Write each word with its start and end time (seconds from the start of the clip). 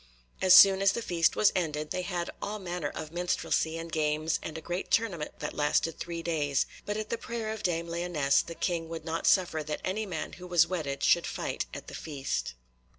As 0.41 0.55
soon 0.55 0.81
as 0.81 0.93
the 0.93 1.01
feast 1.03 1.35
was 1.35 1.51
ended, 1.55 1.91
they 1.91 2.01
had 2.01 2.31
all 2.41 2.57
manner 2.57 2.89
of 2.89 3.11
minstrelsy 3.11 3.77
and 3.77 3.91
games 3.91 4.39
and 4.41 4.57
a 4.57 4.59
great 4.59 4.89
tournament 4.89 5.37
that 5.37 5.53
lasted 5.53 5.99
three 5.99 6.23
days, 6.23 6.65
but 6.87 6.97
at 6.97 7.11
the 7.11 7.19
prayer 7.19 7.51
of 7.53 7.61
dame 7.61 7.85
Lyonesse 7.87 8.41
the 8.41 8.55
King 8.55 8.89
would 8.89 9.05
not 9.05 9.27
suffer 9.27 9.61
that 9.61 9.79
any 9.83 10.07
man 10.07 10.33
who 10.33 10.47
was 10.47 10.65
wedded 10.65 11.03
should 11.03 11.27
fight 11.27 11.67
at 11.71 11.85
that 11.85 11.93
feast. 11.93 12.55